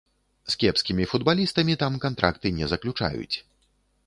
[0.53, 3.35] З кепскімі футбалістамі там кантракты не заключаюць.